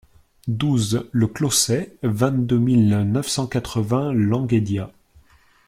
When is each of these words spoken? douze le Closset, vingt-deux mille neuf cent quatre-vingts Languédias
douze 0.47 1.07
le 1.11 1.27
Closset, 1.27 1.93
vingt-deux 2.01 2.57
mille 2.57 2.89
neuf 3.03 3.27
cent 3.27 3.45
quatre-vingts 3.45 4.11
Languédias 4.13 4.89